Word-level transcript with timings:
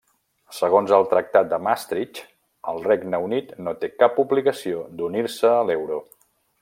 Segons 0.59 0.93
el 0.95 1.03
Tractat 1.11 1.51
de 1.51 1.59
Maastricht, 1.67 2.21
el 2.73 2.81
Regne 2.87 3.19
Unit 3.27 3.53
no 3.67 3.75
té 3.85 3.91
cap 4.01 4.19
obligació 4.25 4.83
d'unir-se 5.03 5.53
a 5.61 5.61
l'euro. 5.69 6.01